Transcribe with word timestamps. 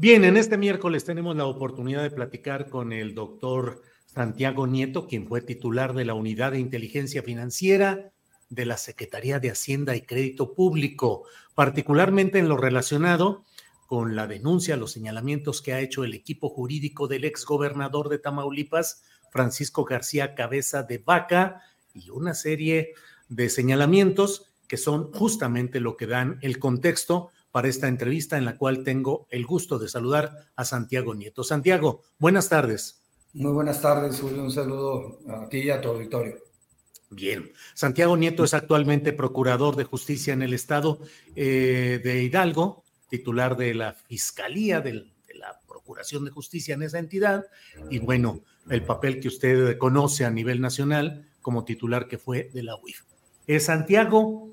Bien, 0.00 0.24
en 0.24 0.38
este 0.38 0.56
miércoles 0.56 1.04
tenemos 1.04 1.36
la 1.36 1.44
oportunidad 1.44 2.02
de 2.02 2.10
platicar 2.10 2.70
con 2.70 2.94
el 2.94 3.14
doctor 3.14 3.82
Santiago 4.06 4.66
Nieto, 4.66 5.06
quien 5.06 5.28
fue 5.28 5.42
titular 5.42 5.92
de 5.92 6.06
la 6.06 6.14
Unidad 6.14 6.52
de 6.52 6.58
Inteligencia 6.58 7.22
Financiera 7.22 8.10
de 8.48 8.64
la 8.64 8.78
Secretaría 8.78 9.40
de 9.40 9.50
Hacienda 9.50 9.94
y 9.94 10.00
Crédito 10.00 10.54
Público, 10.54 11.24
particularmente 11.54 12.38
en 12.38 12.48
lo 12.48 12.56
relacionado 12.56 13.44
con 13.86 14.16
la 14.16 14.26
denuncia, 14.26 14.78
los 14.78 14.90
señalamientos 14.90 15.60
que 15.60 15.74
ha 15.74 15.80
hecho 15.80 16.02
el 16.02 16.14
equipo 16.14 16.48
jurídico 16.48 17.06
del 17.06 17.26
exgobernador 17.26 18.08
de 18.08 18.20
Tamaulipas, 18.20 19.02
Francisco 19.30 19.84
García 19.84 20.34
Cabeza 20.34 20.82
de 20.82 20.96
Vaca, 20.96 21.60
y 21.92 22.08
una 22.08 22.32
serie 22.32 22.94
de 23.28 23.50
señalamientos 23.50 24.46
que 24.66 24.78
son 24.78 25.12
justamente 25.12 25.78
lo 25.78 25.98
que 25.98 26.06
dan 26.06 26.38
el 26.40 26.58
contexto 26.58 27.32
para 27.50 27.68
esta 27.68 27.88
entrevista 27.88 28.38
en 28.38 28.44
la 28.44 28.56
cual 28.56 28.84
tengo 28.84 29.26
el 29.30 29.46
gusto 29.46 29.78
de 29.78 29.88
saludar 29.88 30.50
a 30.56 30.64
Santiago 30.64 31.14
Nieto. 31.14 31.44
Santiago, 31.44 32.02
buenas 32.18 32.48
tardes. 32.48 33.02
Muy 33.32 33.52
buenas 33.52 33.80
tardes, 33.80 34.20
Julio. 34.20 34.42
Un 34.42 34.50
saludo 34.50 35.18
a 35.28 35.48
ti 35.48 35.58
y 35.58 35.70
a 35.70 35.80
tu 35.80 35.88
auditorio. 35.88 36.36
Bien, 37.10 37.52
Santiago 37.74 38.16
Nieto 38.16 38.44
es 38.44 38.54
actualmente 38.54 39.12
procurador 39.12 39.74
de 39.74 39.84
justicia 39.84 40.32
en 40.32 40.42
el 40.42 40.54
estado 40.54 41.00
eh, 41.34 42.00
de 42.02 42.22
Hidalgo, 42.22 42.84
titular 43.08 43.56
de 43.56 43.74
la 43.74 43.94
Fiscalía 43.94 44.80
de 44.80 45.06
la 45.34 45.60
Procuración 45.66 46.24
de 46.24 46.30
Justicia 46.30 46.74
en 46.74 46.82
esa 46.82 47.00
entidad, 47.00 47.46
y 47.90 47.98
bueno, 47.98 48.42
el 48.68 48.84
papel 48.84 49.20
que 49.20 49.26
usted 49.26 49.76
conoce 49.76 50.24
a 50.24 50.30
nivel 50.30 50.60
nacional 50.60 51.28
como 51.42 51.64
titular 51.64 52.06
que 52.06 52.18
fue 52.18 52.50
de 52.54 52.62
la 52.62 52.76
UIF. 52.76 53.02
Eh, 53.48 53.58
Santiago, 53.58 54.50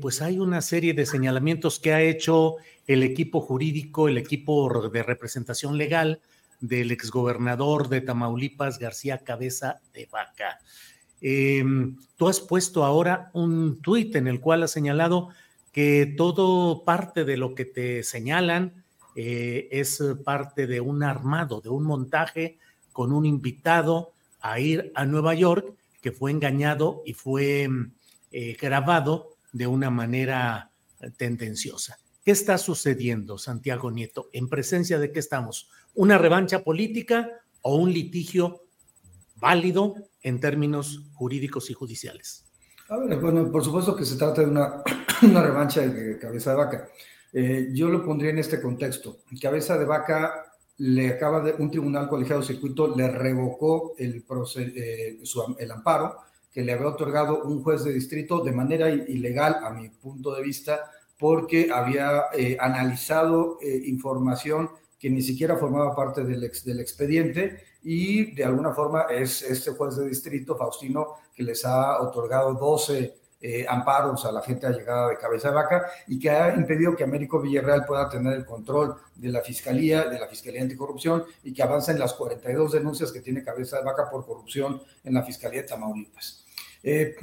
pues 0.00 0.22
hay 0.22 0.38
una 0.38 0.60
serie 0.60 0.92
de 0.94 1.06
señalamientos 1.06 1.78
que 1.78 1.92
ha 1.92 2.02
hecho 2.02 2.56
el 2.86 3.02
equipo 3.02 3.40
jurídico, 3.40 4.08
el 4.08 4.18
equipo 4.18 4.88
de 4.88 5.02
representación 5.02 5.76
legal 5.78 6.20
del 6.60 6.90
exgobernador 6.90 7.88
de 7.88 8.00
Tamaulipas, 8.00 8.78
García 8.78 9.18
Cabeza 9.18 9.80
de 9.92 10.08
Vaca. 10.10 10.58
Em, 11.20 11.96
tú 12.16 12.28
has 12.28 12.40
puesto 12.40 12.84
ahora 12.84 13.30
un 13.32 13.80
tuit 13.80 14.14
en 14.16 14.26
el 14.26 14.40
cual 14.40 14.62
has 14.62 14.70
señalado 14.70 15.30
que 15.72 16.14
todo 16.16 16.84
parte 16.84 17.24
de 17.24 17.36
lo 17.36 17.54
que 17.54 17.64
te 17.64 18.02
señalan 18.02 18.84
eh, 19.14 19.68
es 19.70 20.02
parte 20.24 20.66
de 20.66 20.80
un 20.80 21.02
armado, 21.02 21.60
de 21.60 21.68
un 21.68 21.84
montaje 21.84 22.58
con 22.92 23.12
un 23.12 23.26
invitado 23.26 24.12
a 24.40 24.60
ir 24.60 24.92
a 24.94 25.04
Nueva 25.04 25.34
York 25.34 25.74
que 26.00 26.12
fue 26.12 26.30
engañado 26.30 27.02
y 27.04 27.14
fue 27.14 27.68
eh, 28.30 28.56
grabado 28.60 29.35
de 29.56 29.66
una 29.66 29.90
manera 29.90 30.70
eh, 31.00 31.10
tendenciosa. 31.16 31.98
¿Qué 32.24 32.32
está 32.32 32.58
sucediendo, 32.58 33.38
Santiago 33.38 33.90
Nieto? 33.90 34.28
¿En 34.32 34.48
presencia 34.48 34.98
de 34.98 35.12
qué 35.12 35.20
estamos? 35.20 35.70
¿Una 35.94 36.18
revancha 36.18 36.62
política 36.62 37.30
o 37.62 37.76
un 37.76 37.92
litigio 37.92 38.64
válido 39.36 39.94
en 40.22 40.40
términos 40.40 41.02
jurídicos 41.14 41.70
y 41.70 41.74
judiciales? 41.74 42.44
Bueno, 42.88 43.50
por 43.50 43.64
supuesto 43.64 43.96
que 43.96 44.04
se 44.04 44.16
trata 44.16 44.42
de 44.42 44.48
una, 44.50 45.42
revancha 45.42 45.86
de 45.86 46.18
cabeza 46.18 46.50
de 46.50 46.56
vaca. 46.56 46.88
Eh, 47.32 47.70
yo 47.72 47.88
lo 47.88 48.04
pondría 48.04 48.30
en 48.30 48.38
este 48.38 48.60
contexto. 48.60 49.18
Cabeza 49.40 49.78
de 49.78 49.84
vaca 49.84 50.52
le 50.78 51.08
acaba 51.08 51.40
de, 51.40 51.54
un 51.58 51.70
tribunal 51.70 52.08
colegiado 52.08 52.42
circuito 52.42 52.94
le 52.94 53.08
revocó 53.08 53.94
el, 53.96 54.22
eh, 54.76 55.18
el 55.58 55.70
amparo 55.70 56.16
que 56.56 56.62
le 56.62 56.72
había 56.72 56.88
otorgado 56.88 57.42
un 57.42 57.62
juez 57.62 57.84
de 57.84 57.92
distrito 57.92 58.40
de 58.40 58.50
manera 58.50 58.88
ilegal, 58.88 59.58
a 59.62 59.68
mi 59.68 59.90
punto 59.90 60.34
de 60.34 60.42
vista, 60.42 60.90
porque 61.18 61.68
había 61.70 62.28
eh, 62.32 62.56
analizado 62.58 63.58
eh, 63.60 63.82
información 63.84 64.70
que 64.98 65.10
ni 65.10 65.20
siquiera 65.20 65.58
formaba 65.58 65.94
parte 65.94 66.24
del, 66.24 66.42
ex, 66.44 66.64
del 66.64 66.80
expediente 66.80 67.62
y 67.82 68.34
de 68.34 68.42
alguna 68.42 68.72
forma 68.72 69.02
es 69.02 69.42
este 69.42 69.72
juez 69.72 69.96
de 69.96 70.08
distrito, 70.08 70.56
Faustino, 70.56 71.16
que 71.34 71.42
les 71.42 71.62
ha 71.66 72.00
otorgado 72.00 72.54
12 72.54 73.14
eh, 73.42 73.66
amparos 73.68 74.24
a 74.24 74.32
la 74.32 74.40
gente 74.40 74.66
allegada 74.66 75.10
de 75.10 75.18
cabeza 75.18 75.50
de 75.50 75.56
vaca 75.56 75.86
y 76.06 76.18
que 76.18 76.30
ha 76.30 76.54
impedido 76.54 76.96
que 76.96 77.04
Américo 77.04 77.38
Villarreal 77.38 77.84
pueda 77.84 78.08
tener 78.08 78.32
el 78.32 78.46
control 78.46 78.96
de 79.14 79.28
la 79.28 79.42
Fiscalía, 79.42 80.04
de 80.04 80.18
la 80.18 80.26
Fiscalía 80.26 80.62
Anticorrupción 80.62 81.22
y 81.44 81.52
que 81.52 81.62
avancen 81.62 81.98
las 81.98 82.14
42 82.14 82.72
denuncias 82.72 83.12
que 83.12 83.20
tiene 83.20 83.44
cabeza 83.44 83.76
de 83.76 83.84
vaca 83.84 84.08
por 84.10 84.24
corrupción 84.24 84.80
en 85.04 85.12
la 85.12 85.22
Fiscalía 85.22 85.60
de 85.60 85.68
Tamaulipas. 85.68 86.45
Eh, 86.82 87.16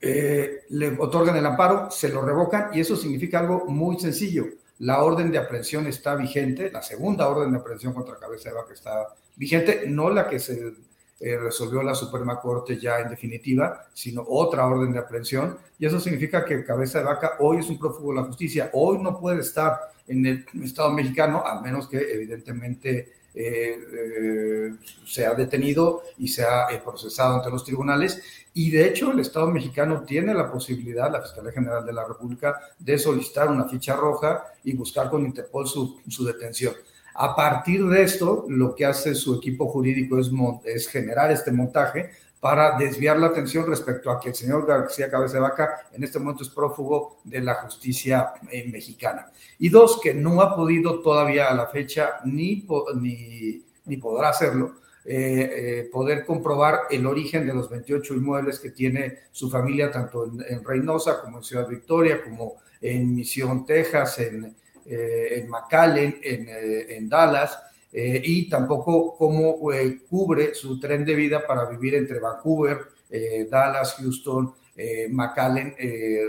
eh, 0.00 0.64
le 0.70 0.96
otorgan 0.98 1.36
el 1.36 1.46
amparo, 1.46 1.90
se 1.90 2.08
lo 2.08 2.22
revocan 2.22 2.70
y 2.72 2.80
eso 2.80 2.96
significa 2.96 3.40
algo 3.40 3.66
muy 3.66 3.98
sencillo. 3.98 4.46
La 4.80 5.02
orden 5.02 5.32
de 5.32 5.38
aprehensión 5.38 5.86
está 5.88 6.14
vigente, 6.14 6.70
la 6.70 6.82
segunda 6.82 7.28
orden 7.28 7.50
de 7.50 7.58
aprehensión 7.58 7.92
contra 7.92 8.16
Cabeza 8.16 8.50
de 8.50 8.54
Vaca 8.54 8.74
está 8.74 9.08
vigente, 9.34 9.84
no 9.88 10.08
la 10.08 10.28
que 10.28 10.38
se 10.38 10.72
eh, 11.20 11.36
resolvió 11.36 11.82
la 11.82 11.96
Suprema 11.96 12.40
Corte 12.40 12.78
ya 12.78 13.00
en 13.00 13.08
definitiva, 13.08 13.88
sino 13.92 14.24
otra 14.28 14.66
orden 14.66 14.92
de 14.92 15.00
aprehensión. 15.00 15.58
Y 15.78 15.86
eso 15.86 15.98
significa 15.98 16.44
que 16.44 16.64
Cabeza 16.64 17.00
de 17.00 17.06
Vaca 17.06 17.32
hoy 17.40 17.58
es 17.58 17.68
un 17.68 17.78
prófugo 17.78 18.12
de 18.12 18.20
la 18.20 18.26
justicia. 18.26 18.70
Hoy 18.72 18.98
no 18.98 19.18
puede 19.18 19.40
estar 19.40 19.80
en 20.06 20.24
el 20.24 20.46
Estado 20.62 20.92
mexicano, 20.92 21.42
a 21.44 21.60
menos 21.60 21.88
que 21.88 21.98
evidentemente 21.98 23.17
eh, 23.40 23.78
eh, 23.92 24.74
sea 25.06 25.32
detenido 25.34 26.02
y 26.18 26.26
sea 26.26 26.66
procesado 26.84 27.36
ante 27.36 27.50
los 27.50 27.64
tribunales. 27.64 28.20
Y 28.52 28.70
de 28.70 28.88
hecho, 28.88 29.12
el 29.12 29.20
Estado 29.20 29.46
mexicano 29.46 30.02
tiene 30.02 30.34
la 30.34 30.50
posibilidad, 30.50 31.12
la 31.12 31.22
Fiscalía 31.22 31.52
General 31.52 31.86
de 31.86 31.92
la 31.92 32.04
República, 32.04 32.58
de 32.78 32.98
solicitar 32.98 33.48
una 33.48 33.68
ficha 33.68 33.94
roja 33.94 34.42
y 34.64 34.72
buscar 34.72 35.08
con 35.08 35.24
Interpol 35.24 35.68
su, 35.68 36.00
su 36.08 36.24
detención. 36.24 36.74
A 37.14 37.36
partir 37.36 37.86
de 37.86 38.02
esto, 38.02 38.44
lo 38.48 38.74
que 38.74 38.86
hace 38.86 39.14
su 39.14 39.36
equipo 39.36 39.68
jurídico 39.68 40.18
es, 40.18 40.30
es 40.64 40.88
generar 40.88 41.30
este 41.30 41.52
montaje 41.52 42.10
para 42.40 42.78
desviar 42.78 43.18
la 43.18 43.28
atención 43.28 43.66
respecto 43.66 44.10
a 44.10 44.20
que 44.20 44.28
el 44.28 44.34
señor 44.34 44.64
García 44.64 45.10
Cabeza 45.10 45.34
de 45.34 45.40
Vaca 45.40 45.88
en 45.92 46.04
este 46.04 46.18
momento 46.18 46.44
es 46.44 46.48
prófugo 46.48 47.18
de 47.24 47.40
la 47.40 47.54
justicia 47.54 48.32
eh, 48.50 48.68
mexicana. 48.70 49.30
Y 49.58 49.68
dos, 49.70 50.00
que 50.00 50.14
no 50.14 50.40
ha 50.40 50.54
podido 50.54 51.00
todavía 51.00 51.50
a 51.50 51.54
la 51.54 51.66
fecha 51.66 52.20
ni, 52.24 52.66
ni, 53.00 53.64
ni 53.86 53.96
podrá 53.96 54.28
hacerlo, 54.28 54.76
eh, 55.04 55.50
eh, 55.84 55.90
poder 55.90 56.24
comprobar 56.24 56.80
el 56.90 57.06
origen 57.06 57.46
de 57.46 57.54
los 57.54 57.68
28 57.68 58.14
inmuebles 58.14 58.60
que 58.60 58.70
tiene 58.70 59.18
su 59.32 59.50
familia, 59.50 59.90
tanto 59.90 60.26
en, 60.26 60.62
Reynosa 60.62 61.20
como 61.20 61.38
en 61.38 61.44
Ciudad 61.44 61.66
Victoria, 61.66 62.22
como 62.22 62.56
en 62.80 63.14
Misión, 63.14 63.66
Texas, 63.66 64.18
en, 64.20 64.54
en 64.84 65.48
McAllen, 65.48 66.20
en, 66.22 66.48
en 66.48 67.08
Dallas, 67.08 67.58
eh, 67.92 68.20
y 68.24 68.48
tampoco 68.48 69.16
cómo 69.16 69.58
cubre 70.08 70.54
su 70.54 70.78
tren 70.78 71.04
de 71.04 71.14
vida 71.14 71.46
para 71.46 71.64
vivir 71.66 71.94
entre 71.94 72.20
Vancouver, 72.20 72.78
Dallas, 73.50 73.94
Houston, 73.94 74.52
McAllen 75.10 75.74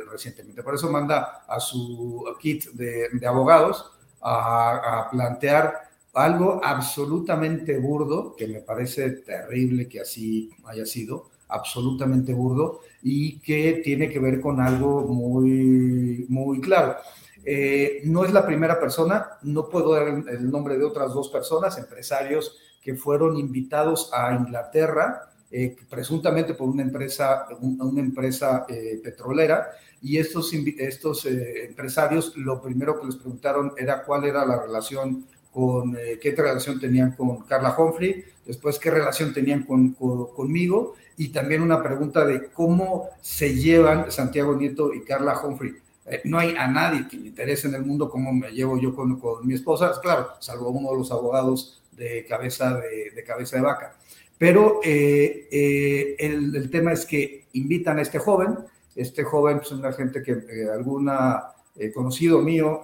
recientemente. 0.10 0.64
Por 0.64 0.76
eso 0.76 0.90
manda 0.90 1.44
a 1.48 1.60
su 1.60 2.24
kit 2.40 2.72
de, 2.72 3.10
de 3.12 3.28
abogados 3.28 3.92
a, 4.22 5.02
a, 5.02 5.10
plantear 5.10 5.90
algo 6.14 6.60
absolutamente 6.64 7.78
burdo, 7.78 8.36
que 8.36 8.48
me 8.48 8.62
parece 8.62 9.12
terrible 9.12 9.88
que 9.88 10.02
así 10.02 10.50
haya 10.66 10.86
sido, 10.86 11.30
absolutamente 11.50 12.34
burdo, 12.34 12.82
y 13.02 13.40
que 13.40 13.82
tiene 13.84 14.10
que 14.10 14.20
ver 14.20 14.42
con 14.42 14.60
algo 14.60 15.02
muy, 15.02 16.26
muy 16.28 16.60
claro. 16.62 16.96
Eh, 17.46 18.02
no 18.04 18.26
es 18.26 18.34
la 18.34 18.46
primera 18.46 18.80
persona, 18.80 19.38
no 19.44 19.70
puedo 19.70 19.94
dar 19.94 20.08
el 20.08 20.52
nombre 20.52 20.78
de 20.78 20.84
otras 20.84 21.14
dos 21.14 21.30
personas, 21.30 21.78
empresarios 21.78 22.58
que 22.82 22.96
fueron 22.96 23.38
invitados 23.38 24.10
a 24.14 24.34
Inglaterra, 24.36 25.30
eh, 25.52 25.76
presuntamente 25.90 26.54
por 26.54 26.70
una 26.70 26.84
empresa, 26.84 27.48
una 27.60 28.02
empresa 28.02 28.66
eh, 28.70 29.00
petrolera, 29.04 29.70
y 30.02 30.18
estos, 30.18 30.54
empresarios 30.54 32.38
lo 32.38 32.62
primero 32.62 33.00
que 33.00 33.08
les 33.08 33.16
preguntaron 33.16 33.74
era 33.78 34.04
cuál 34.04 34.26
era 34.26 34.46
la 34.46 34.62
relación 34.62 35.26
con, 35.52 35.98
qué 36.22 36.34
relación 36.38 36.80
tenían 36.80 37.14
con 37.14 37.40
Carla 37.46 37.76
Humphrey, 37.78 38.24
después 38.46 38.80
qué 38.80 38.92
relación 38.92 39.34
tenían 39.34 39.64
con, 39.64 39.94
conmigo, 39.94 40.94
y 41.18 41.30
también 41.30 41.62
una 41.62 41.84
pregunta 41.84 42.24
de 42.26 42.50
cómo 42.50 43.10
se 43.20 43.56
llevan 43.56 44.10
Santiago 44.10 44.56
Nieto 44.56 44.94
y 44.94 45.04
Carla 45.04 45.38
Humphrey 45.44 45.74
eh, 46.10 46.22
no 46.24 46.40
hay 46.40 46.56
a 46.58 46.68
nadie 46.68 47.08
que 47.08 47.18
le 47.18 47.28
interese 47.28 47.68
en 47.68 47.76
el 47.76 47.86
mundo 47.86 48.10
cómo 48.10 48.34
me 48.34 48.52
llevo 48.52 48.80
yo 48.80 48.96
con, 48.96 49.20
mi 49.44 49.54
esposa, 49.54 49.94
claro, 50.02 50.30
salvo 50.40 50.70
uno 50.70 50.92
de 50.92 50.98
los 50.98 51.12
abogados 51.12 51.84
de 51.92 52.26
cabeza 52.28 52.80
de, 52.80 53.24
cabeza 53.24 53.58
de 53.58 53.62
vaca. 53.62 53.96
Pero 54.38 54.80
eh, 54.84 55.48
eh, 55.52 56.16
el, 56.18 56.70
tema 56.72 56.94
es 56.94 57.06
que 57.06 57.46
invitan 57.54 58.00
a 58.00 58.02
este 58.02 58.20
joven, 58.20 58.58
este 58.96 59.24
joven 59.24 59.58
es 59.58 59.68
pues, 59.68 59.80
una 59.80 59.94
gente 59.94 60.24
que 60.24 60.68
alguna 60.74 61.52
conocido 61.94 62.40
mío 62.40 62.82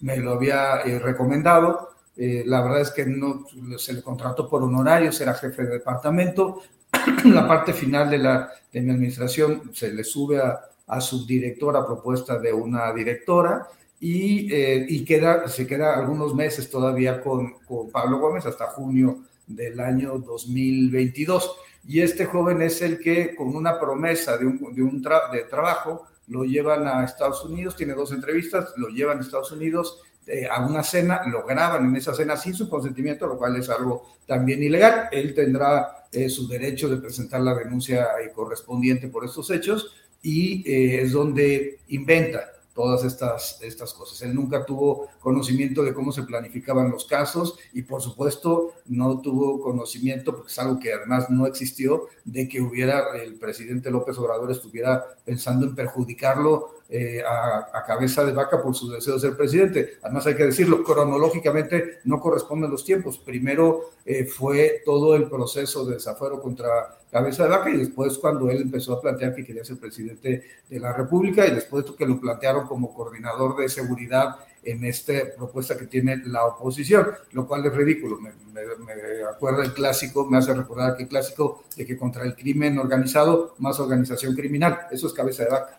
me 0.00 0.16
lo 0.16 0.32
había 0.32 0.82
recomendado, 1.00 1.90
la 2.16 2.62
verdad 2.62 2.80
es 2.80 2.90
que 2.90 3.04
no 3.04 3.44
se 3.76 3.92
le 3.94 4.02
contrató 4.02 4.48
por 4.48 4.62
honorarios, 4.62 5.20
era 5.20 5.34
jefe 5.34 5.64
de 5.64 5.72
departamento. 5.72 6.62
la 7.24 7.48
parte 7.48 7.72
final 7.72 8.10
de, 8.10 8.18
la, 8.18 8.50
de 8.72 8.80
mi 8.80 8.92
administración 8.92 9.70
se 9.74 9.92
le 9.92 10.04
sube 10.04 10.38
a, 10.38 10.71
a 10.92 11.00
subdirectora 11.00 11.80
a 11.80 11.86
propuesta 11.86 12.38
de 12.38 12.52
una 12.52 12.92
directora 12.92 13.66
y, 13.98 14.52
eh, 14.52 14.84
y 14.86 15.04
queda, 15.06 15.48
se 15.48 15.66
queda 15.66 15.94
algunos 15.96 16.34
meses 16.34 16.68
todavía 16.68 17.22
con, 17.22 17.54
con, 17.60 17.90
Pablo 17.90 18.18
Gómez 18.18 18.44
hasta 18.44 18.66
junio 18.66 19.22
del 19.46 19.80
año 19.80 20.18
2022. 20.18 21.56
Y 21.88 22.00
este 22.00 22.26
joven 22.26 22.60
es 22.60 22.82
el 22.82 22.98
que 22.98 23.34
con 23.34 23.56
una 23.56 23.80
promesa 23.80 24.36
de 24.36 24.44
un, 24.44 24.74
de 24.74 24.82
un 24.82 25.00
de 25.00 25.44
trabajo 25.48 26.06
lo 26.28 26.44
llevan 26.44 26.86
a 26.86 27.04
Estados 27.04 27.42
Unidos, 27.44 27.74
tiene 27.74 27.94
dos 27.94 28.12
entrevistas, 28.12 28.74
lo 28.76 28.88
llevan 28.88 29.18
a 29.18 29.22
Estados 29.22 29.50
Unidos 29.50 30.02
eh, 30.26 30.46
a 30.50 30.66
una 30.66 30.82
cena, 30.82 31.22
lo 31.26 31.46
graban 31.46 31.86
en 31.86 31.96
esa 31.96 32.12
cena 32.12 32.36
sin 32.36 32.52
su 32.52 32.68
consentimiento, 32.68 33.26
lo 33.26 33.38
cual 33.38 33.56
es 33.56 33.70
algo 33.70 34.10
también 34.26 34.62
ilegal. 34.62 35.08
Él 35.10 35.34
tendrá 35.34 36.06
eh, 36.12 36.28
su 36.28 36.46
derecho 36.46 36.90
de 36.90 36.98
presentar 36.98 37.40
la 37.40 37.54
denuncia 37.54 38.08
correspondiente 38.34 39.08
por 39.08 39.24
estos 39.24 39.50
hechos, 39.50 39.94
y 40.22 40.68
eh, 40.70 41.02
es 41.02 41.12
donde 41.12 41.80
inventa 41.88 42.52
todas 42.74 43.04
estas, 43.04 43.60
estas 43.62 43.92
cosas. 43.92 44.22
Él 44.22 44.34
nunca 44.34 44.64
tuvo 44.64 45.08
conocimiento 45.20 45.82
de 45.82 45.92
cómo 45.92 46.12
se 46.12 46.22
planificaban 46.22 46.90
los 46.90 47.04
casos 47.04 47.58
y 47.72 47.82
por 47.82 48.00
supuesto 48.00 48.72
no 48.86 49.20
tuvo 49.20 49.60
conocimiento, 49.60 50.34
porque 50.34 50.50
es 50.50 50.58
algo 50.58 50.80
que 50.80 50.92
además 50.92 51.28
no 51.28 51.46
existió, 51.46 52.06
de 52.24 52.48
que 52.48 52.60
hubiera 52.60 53.14
el 53.22 53.34
presidente 53.34 53.90
López 53.90 54.16
Obrador 54.18 54.50
estuviera 54.50 55.04
pensando 55.24 55.66
en 55.66 55.74
perjudicarlo 55.74 56.81
eh, 56.94 57.22
a, 57.26 57.82
cabeza 57.86 58.22
de 58.22 58.32
vaca 58.32 58.60
por 58.60 58.74
su 58.74 58.90
deseo 58.90 59.14
de 59.14 59.20
ser 59.20 59.34
presidente. 59.34 59.94
Además 60.02 60.26
hay 60.26 60.36
que 60.36 60.44
decirlo, 60.44 60.84
cronológicamente 60.84 62.00
no 62.04 62.20
corresponden 62.20 62.70
los 62.70 62.84
tiempos. 62.84 63.18
Primero 63.18 63.92
eh, 64.04 64.26
fue 64.26 64.82
todo 64.84 65.16
el 65.16 65.26
proceso 65.26 65.86
de 65.86 65.94
desafuero 65.94 66.42
contra 66.42 66.98
cabeza 67.10 67.44
de 67.44 67.48
vaca 67.48 67.70
y 67.70 67.78
después 67.78 68.18
cuando 68.18 68.50
él 68.50 68.60
empezó 68.60 68.92
a 68.92 69.00
plantear 69.00 69.34
que 69.34 69.42
quería 69.42 69.64
ser 69.64 69.78
presidente 69.78 70.42
de 70.68 70.80
la 70.80 70.92
República 70.92 71.46
y 71.46 71.54
después 71.54 71.86
que 71.96 72.04
lo 72.04 72.20
plantearon 72.20 72.66
como 72.66 72.92
coordinador 72.92 73.56
de 73.56 73.70
seguridad 73.70 74.36
en 74.62 74.84
esta 74.84 75.14
propuesta 75.34 75.78
que 75.78 75.86
tiene 75.86 76.18
la 76.26 76.44
oposición, 76.44 77.08
lo 77.32 77.46
cual 77.46 77.64
es 77.64 77.74
ridículo. 77.74 78.20
Me, 78.20 78.32
me, 78.52 79.24
acuerdo 79.24 79.62
el 79.62 79.72
clásico, 79.72 80.26
me 80.26 80.36
hace 80.36 80.52
recordar 80.52 80.96
que 80.96 81.04
el 81.04 81.08
clásico 81.08 81.64
de 81.74 81.86
que 81.86 81.96
contra 81.96 82.22
el 82.24 82.36
crimen 82.36 82.78
organizado, 82.78 83.54
más 83.58 83.80
organización 83.80 84.36
criminal, 84.36 84.88
eso 84.90 85.06
es 85.06 85.14
cabeza 85.14 85.44
de 85.44 85.50
vaca. 85.50 85.78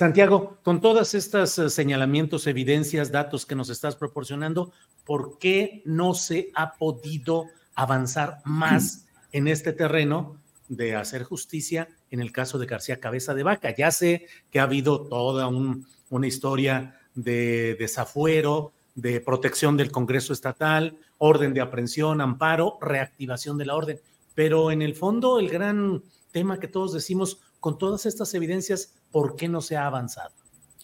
Santiago, 0.00 0.56
con 0.62 0.80
todas 0.80 1.12
estas 1.12 1.58
eh, 1.58 1.68
señalamientos, 1.68 2.46
evidencias, 2.46 3.12
datos 3.12 3.44
que 3.44 3.54
nos 3.54 3.68
estás 3.68 3.96
proporcionando, 3.96 4.72
¿por 5.04 5.36
qué 5.36 5.82
no 5.84 6.14
se 6.14 6.50
ha 6.54 6.72
podido 6.78 7.44
avanzar 7.74 8.38
más 8.46 9.04
en 9.32 9.46
este 9.46 9.74
terreno 9.74 10.40
de 10.70 10.96
hacer 10.96 11.24
justicia 11.24 11.86
en 12.10 12.20
el 12.20 12.32
caso 12.32 12.58
de 12.58 12.64
García 12.64 12.98
Cabeza 12.98 13.34
de 13.34 13.42
Vaca? 13.42 13.74
Ya 13.76 13.90
sé 13.90 14.26
que 14.50 14.58
ha 14.58 14.62
habido 14.62 15.02
toda 15.02 15.48
una 15.48 16.26
historia 16.26 16.98
de 17.14 17.76
desafuero, 17.78 18.72
de 18.94 19.20
protección 19.20 19.76
del 19.76 19.92
Congreso 19.92 20.32
Estatal, 20.32 20.96
orden 21.18 21.52
de 21.52 21.60
aprehensión, 21.60 22.22
amparo, 22.22 22.78
reactivación 22.80 23.58
de 23.58 23.66
la 23.66 23.76
orden, 23.76 24.00
pero 24.34 24.70
en 24.70 24.80
el 24.80 24.94
fondo 24.94 25.38
el 25.38 25.50
gran 25.50 26.02
tema 26.30 26.60
que 26.60 26.68
todos 26.68 26.92
decimos, 26.92 27.40
con 27.60 27.78
todas 27.78 28.06
estas 28.06 28.32
evidencias, 28.34 28.94
¿por 29.10 29.36
qué 29.36 29.48
no 29.48 29.60
se 29.60 29.76
ha 29.76 29.86
avanzado? 29.86 30.30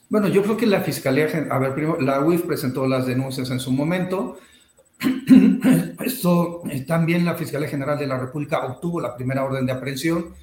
Bueno, 0.09 0.29
yo 0.29 0.43
creo 0.43 0.57
que 0.57 0.67
la 0.67 0.83
Fiscalía, 0.83 1.27
a 1.51 1.59
ver, 1.59 1.75
primero, 1.75 2.01
la 2.01 2.21
UIF 2.21 2.43
presentó 2.43 2.87
las 2.87 3.07
denuncias 3.07 3.51
en 3.51 3.59
su 3.59 3.73
momento. 3.73 4.39
Esto, 6.05 6.63
eh, 6.71 6.83
también 6.83 7.25
la 7.25 7.35
Fiscalía 7.35 7.69
General 7.69 7.99
de 7.99 8.07
la 8.07 8.19
República 8.19 8.65
obtuvo 8.67 9.01
la 9.01 9.17
primera 9.17 9.45
orden 9.45 9.67
de 9.67 9.73
aprehensión. 9.73 10.35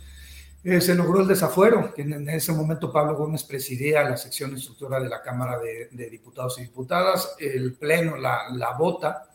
Eh, 0.65 0.81
se 0.81 0.95
logró 0.95 1.21
el 1.21 1.27
desafuero, 1.27 1.93
que 1.93 2.01
en, 2.01 2.27
ese 2.29 2.51
momento 2.51 2.91
Pablo 2.91 3.15
Gómez 3.15 3.43
presidía 3.43 4.03
la 4.03 4.17
sección 4.17 4.51
instructora 4.51 4.99
de 4.99 5.09
la 5.09 5.21
Cámara 5.21 5.59
de, 5.59 6.09
Diputados 6.09 6.57
y 6.59 6.63
Diputadas. 6.63 7.35
El 7.39 7.73
Pleno 7.73 8.17
la, 8.17 8.49
la 8.51 8.73
vota. 8.73 9.29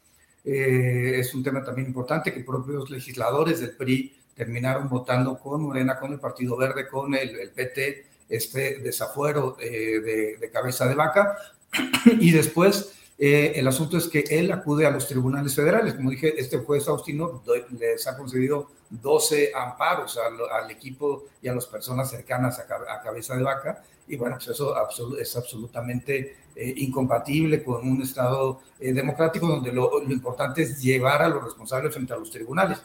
Eh, 0.45 1.21
es 1.21 1.35
un 1.35 1.43
tema 1.43 1.65
también 1.65 1.89
importante 1.89 2.33
que 2.33 2.41
propios 2.41 2.91
legisladores 2.91 3.61
del 3.61 3.77
PRI 3.77 4.18
terminaron 4.39 4.89
votando 4.89 5.37
con 5.37 5.61
Morena, 5.63 5.99
con 5.99 6.13
el 6.13 6.21
Partido 6.21 6.57
Verde, 6.57 6.87
con 6.87 7.13
el, 7.13 7.51
PT, 7.51 8.07
este 8.29 8.79
desafuero 8.79 9.57
eh, 9.61 10.37
de, 10.41 10.51
cabeza 10.51 10.87
de 10.87 10.95
vaca. 10.95 11.37
y 12.21 12.31
después 12.31 12.93
eh, 13.19 13.55
el 13.57 13.67
asunto 13.67 13.99
es 13.99 14.07
que 14.07 14.21
él 14.31 14.53
acude 14.53 14.87
a 14.87 14.91
los 14.91 15.09
tribunales 15.09 15.57
federales. 15.57 15.95
Como 15.95 16.11
dije, 16.11 16.41
este 16.41 16.59
juez 16.59 16.87
Austino 16.87 17.43
les 17.81 18.07
ha 18.07 18.17
concedido 18.17 18.71
12 18.91 19.51
amparos 19.55 20.17
al, 20.19 20.71
equipo 20.71 21.25
y 21.43 21.49
a 21.49 21.55
las 21.55 21.67
personas 21.67 22.09
cercanas 22.09 22.61
a, 22.61 23.03
cabeza 23.03 23.37
de 23.37 23.43
vaca 23.43 23.83
y 24.07 24.17
bueno, 24.17 24.37
pues 24.37 24.49
eso 24.49 24.75
es 25.19 25.37
absolutamente 25.37 26.37
eh, 26.61 26.75
incompatible 26.79 27.63
con 27.63 27.89
un 27.89 28.03
Estado 28.03 28.61
eh, 28.81 28.93
democrático 28.93 29.47
donde 29.47 29.71
lo, 29.71 30.03
importante 30.11 30.63
es 30.63 30.83
llevar 30.83 31.23
a 31.23 31.29
los 31.29 31.45
responsables 31.45 31.95
frente 31.95 32.13
a 32.13 32.17
los 32.17 32.33
tribunales. 32.33 32.83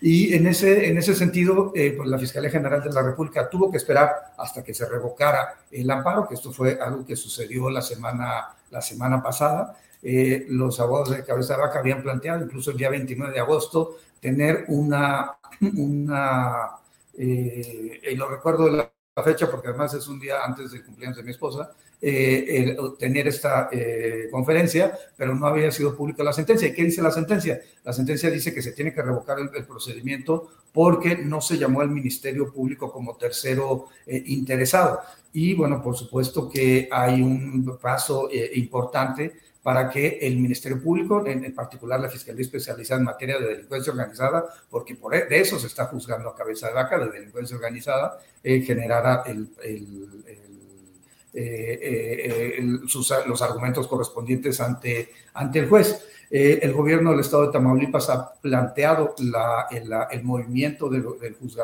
Y 0.00 0.34
en 0.34 0.46
ese, 0.46 0.88
en 0.88 0.98
ese 0.98 1.16
sentido, 1.16 1.72
eh, 1.74 1.94
pues 1.96 2.08
la 2.08 2.16
Fiscalía 2.16 2.48
General 2.48 2.80
de 2.80 2.92
la 2.92 3.02
República 3.02 3.50
tuvo 3.50 3.72
que 3.72 3.78
esperar 3.78 4.34
hasta 4.36 4.62
que 4.62 4.72
se 4.72 4.88
revocara 4.88 5.56
el 5.72 5.90
amparo, 5.90 6.28
que 6.28 6.36
esto 6.36 6.52
fue 6.52 6.78
algo 6.80 7.04
que 7.04 7.16
sucedió 7.16 7.68
la 7.70 7.82
semana, 7.82 8.54
la 8.70 8.80
semana 8.80 9.20
pasada. 9.20 9.76
los 10.00 10.78
abogados 10.78 11.10
de 11.10 11.24
Cabeza 11.24 11.56
de 11.56 11.62
Vaca 11.62 11.80
habían 11.80 12.04
planteado, 12.04 12.44
incluso 12.44 12.70
el 12.70 12.76
día 12.76 12.88
29 12.88 13.32
de 13.32 13.40
agosto, 13.40 13.96
tener 14.20 14.64
una, 14.68 15.38
una 15.76 16.70
y 17.16 18.14
lo 18.14 18.28
recuerdo 18.28 18.68
la 18.70 18.92
fecha 19.22 19.50
porque 19.50 19.68
además 19.68 19.94
es 19.94 20.06
un 20.08 20.18
día 20.18 20.44
antes 20.44 20.72
del 20.72 20.84
cumpleaños 20.84 21.16
de 21.16 21.22
mi 21.22 21.30
esposa, 21.30 21.72
eh, 22.00 22.76
tener 22.96 23.26
esta 23.26 23.68
eh, 23.72 24.28
conferencia, 24.30 24.96
pero 25.16 25.34
no 25.34 25.48
había 25.48 25.72
sido 25.72 25.96
pública 25.96 26.22
la 26.22 26.32
sentencia. 26.32 26.68
¿Y 26.68 26.72
qué 26.72 26.84
dice 26.84 27.02
la 27.02 27.10
sentencia? 27.10 27.60
La 27.82 27.92
sentencia 27.92 28.30
dice 28.30 28.54
que 28.54 28.62
se 28.62 28.70
tiene 28.72 28.94
que 28.94 29.02
revocar 29.02 29.38
el, 29.40 29.64
procedimiento 29.64 30.48
porque 30.72 31.16
no 31.16 31.40
se 31.40 31.58
llamó 31.58 31.80
al 31.80 31.90
Ministerio 31.90 32.52
Público 32.52 32.92
como 32.92 33.16
tercero 33.16 33.86
eh, 34.06 34.22
interesado. 34.26 35.00
Y 35.32 35.54
bueno, 35.54 35.82
por 35.82 35.96
supuesto 35.96 36.48
que 36.48 36.88
hay 36.90 37.20
un 37.20 37.78
paso 37.82 38.28
importante 38.54 39.34
para 39.62 39.90
que 39.90 40.18
el 40.22 40.36
Ministerio 40.38 40.82
Público, 40.82 41.26
en, 41.26 41.54
particular 41.54 42.00
la 42.00 42.08
Fiscalía 42.08 42.42
Especializada 42.42 43.00
en 43.00 43.04
materia 43.04 43.38
de 43.38 43.46
delincuencia 43.46 43.92
organizada, 43.92 44.44
porque 44.70 44.94
por 44.94 45.14
e, 45.14 45.26
de 45.26 45.40
eso 45.40 45.58
se 45.58 45.66
está 45.66 45.86
juzgando 45.86 46.28
a 46.28 46.36
cabeza 46.36 46.68
de 46.68 46.74
vaca, 46.74 46.98
de 46.98 47.10
delincuencia 47.10 47.56
organizada, 47.56 48.18
generara 48.42 49.24
el 49.26 49.50
eh, 49.62 49.84
eh, 50.26 50.47
eh, 51.34 52.58
los 53.26 53.42
argumentos 53.42 53.86
correspondientes 53.86 54.60
ante, 54.60 55.12
ante 55.34 55.60
el 55.60 55.68
juez. 55.68 56.04
el 56.30 56.72
gobierno 56.74 57.10
del 57.10 57.20
estado 57.20 57.46
de 57.46 57.52
Tamaulipas 57.52 58.10
ha 58.10 58.34
planteado 58.34 59.14
la, 59.18 59.66
el, 60.10 60.24
movimiento 60.24 60.88
del, 60.90 61.04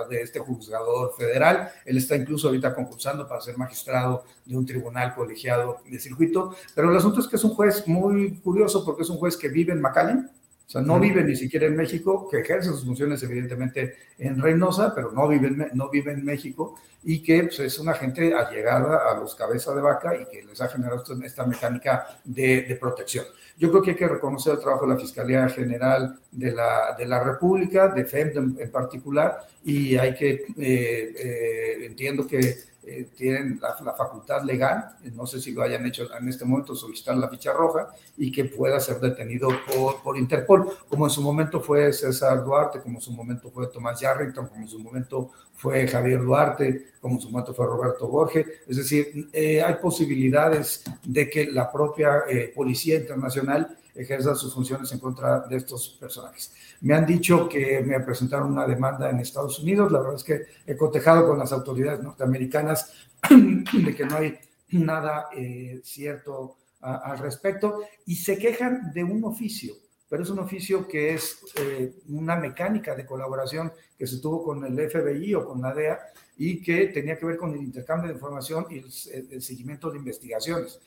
de 0.08 0.22
este 0.22 0.38
juzgador 0.38 1.12
federal. 1.16 1.70
Él 1.84 1.98
está 1.98 2.16
incluso 2.16 2.48
ahorita 2.48 2.74
concursando 2.74 3.28
para 3.28 3.40
ser 3.40 3.58
magistrado 3.58 4.24
de 4.44 4.56
un 4.56 4.64
tribunal 4.64 5.14
colegiado 5.14 5.80
de 5.88 5.98
circuito. 5.98 6.54
Pero 6.74 6.90
el 6.90 6.96
asunto 6.96 7.20
es 7.20 7.28
que 7.28 7.36
es 7.36 7.44
un 7.44 7.54
juez 7.54 7.86
muy 7.86 8.36
curioso 8.36 8.84
porque 8.84 9.02
es 9.02 9.10
un 9.10 9.18
juez 9.18 9.36
que 9.36 9.48
vive 9.48 9.72
en 9.72 9.80
McAllen, 9.80 10.30
o 10.66 10.70
sea, 10.70 10.80
no 10.80 10.98
vive 10.98 11.22
ni 11.22 11.36
siquiera 11.36 11.66
en 11.66 11.76
México, 11.76 12.26
que 12.30 12.40
ejerce 12.40 12.70
sus 12.70 12.84
funciones 12.84 13.22
evidentemente 13.22 13.96
en 14.18 14.40
Reynosa, 14.40 14.94
pero 14.94 15.12
no 15.12 15.28
vive 15.28 15.48
en, 15.48 15.70
no 15.74 15.90
vive 15.90 16.12
en 16.12 16.24
México 16.24 16.76
y 17.02 17.22
que 17.22 17.44
pues, 17.44 17.60
es 17.60 17.78
una 17.78 17.92
gente 17.92 18.32
allegada 18.34 19.10
a 19.10 19.18
los 19.18 19.34
cabezas 19.34 19.74
de 19.74 19.82
vaca 19.82 20.16
y 20.16 20.24
que 20.24 20.42
les 20.42 20.60
ha 20.62 20.68
generado 20.68 21.04
esta 21.22 21.44
mecánica 21.44 22.06
de, 22.24 22.62
de, 22.62 22.76
protección. 22.76 23.26
Yo 23.58 23.70
creo 23.70 23.82
que 23.82 23.90
hay 23.90 23.96
que 23.96 24.08
reconocer 24.08 24.54
el 24.54 24.60
trabajo 24.60 24.86
de 24.86 24.94
la 24.94 25.00
Fiscalía 25.00 25.48
General 25.50 26.18
de 26.30 26.52
la, 26.52 26.94
de 26.96 27.06
la 27.06 27.22
República, 27.22 27.88
de 27.88 28.06
FEM 28.06 28.56
en, 28.58 28.70
particular, 28.70 29.46
y 29.62 29.96
hay 29.96 30.14
que, 30.14 30.46
eh, 30.58 31.14
eh, 31.18 31.86
entiendo 31.86 32.26
que 32.26 32.56
eh, 32.86 33.08
tienen 33.16 33.60
la, 33.60 33.94
facultad 33.94 34.42
legal, 34.42 34.96
no 35.14 35.26
sé 35.26 35.40
si 35.40 35.52
lo 35.52 35.62
hayan 35.62 35.86
hecho 35.86 36.06
en 36.16 36.28
este 36.28 36.44
momento, 36.44 36.74
solicitar 36.74 37.16
la 37.16 37.28
ficha 37.28 37.52
roja 37.52 37.88
y 38.16 38.30
que 38.30 38.44
pueda 38.44 38.78
ser 38.80 39.00
detenido 39.00 39.48
por, 39.74 40.02
por 40.02 40.18
Interpol, 40.18 40.68
como 40.88 41.06
en 41.06 41.10
su 41.10 41.22
momento 41.22 41.60
fue 41.60 41.92
César 41.92 42.44
Duarte, 42.44 42.80
como 42.80 42.98
en 42.98 43.00
su 43.00 43.12
momento 43.12 43.50
fue 43.50 43.68
Tomás 43.68 44.00
Yarrington, 44.00 44.48
como 44.48 44.62
en 44.62 44.68
su 44.68 44.78
momento 44.78 45.30
fue 45.54 45.86
Javier 45.86 46.22
Duarte, 46.22 46.92
como 47.00 47.14
en 47.14 47.20
su 47.20 47.30
momento 47.30 47.54
fue 47.54 47.66
Roberto 47.66 48.08
Borges. 48.08 48.46
Es 48.66 48.76
decir, 48.76 49.28
eh, 49.32 49.62
hay 49.62 49.74
posibilidades 49.74 50.84
de 51.04 51.30
que 51.30 51.46
la 51.46 51.70
propia 51.70 52.24
eh, 52.28 52.52
Policía 52.54 52.96
Internacional 52.96 53.76
ejerza 53.94 54.34
sus 54.34 54.52
funciones 54.52 54.90
en 54.92 54.98
contra 54.98 55.40
de 55.40 55.56
estos 55.56 55.96
personajes. 56.00 56.52
Me 56.80 56.94
han 56.94 57.06
dicho 57.06 57.48
que 57.48 57.80
me 57.80 58.00
presentaron 58.00 58.52
una 58.52 58.66
demanda 58.66 59.08
en 59.10 59.20
Estados 59.20 59.58
Unidos. 59.60 59.92
La 59.92 60.00
verdad 60.00 60.16
es 60.16 60.24
que 60.24 60.42
he 60.66 60.76
cotejado 60.76 61.26
con 61.26 61.38
las 61.38 61.52
autoridades 61.52 62.02
norteamericanas 62.02 62.92
de 63.30 63.94
que 63.94 64.04
no 64.04 64.16
hay 64.16 64.38
nada 64.70 65.28
eh, 65.34 65.80
cierto 65.84 66.56
al 66.80 67.18
respecto 67.18 67.80
y 68.04 68.16
se 68.16 68.36
quejan 68.36 68.92
de 68.92 69.02
un 69.02 69.24
oficio, 69.24 69.74
pero 70.06 70.22
es 70.22 70.28
un 70.28 70.38
oficio 70.38 70.86
que 70.86 71.14
es 71.14 71.38
eh, 71.56 71.94
una 72.08 72.36
mecánica 72.36 72.94
de 72.94 73.06
colaboración 73.06 73.72
que 73.96 74.06
se 74.06 74.18
tuvo 74.18 74.44
con 74.44 74.64
el 74.66 74.90
FBI 74.90 75.34
o 75.34 75.46
con 75.46 75.62
la 75.62 75.72
DEA 75.72 75.98
y 76.36 76.60
que 76.60 76.88
tenía 76.88 77.18
que 77.18 77.24
ver 77.24 77.38
con 77.38 77.54
el 77.54 77.62
intercambio 77.62 78.08
de 78.08 78.14
información 78.16 78.66
y 78.68 78.78
el 78.78 79.40
seguimiento 79.40 79.90
de 79.90 79.98
investigaciones. 79.98 80.78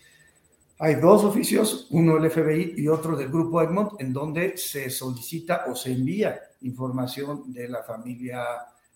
Hay 0.80 0.96
dos 0.96 1.24
oficios, 1.24 1.88
uno 1.90 2.20
del 2.20 2.30
FBI 2.30 2.76
y 2.78 2.88
otro 2.88 3.18
del 3.18 3.30
Grupo 3.30 3.60
Egmont, 3.64 4.00
en 4.00 4.14
donde 4.14 4.58
se 4.58 4.92
solicita 4.92 5.66
o 5.68 5.76
se 5.76 5.92
envía 5.92 6.40
información 6.62 7.52
de 7.52 7.68
la 7.68 7.82
familia 7.82 8.44